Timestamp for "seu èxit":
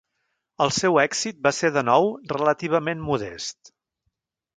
0.77-1.37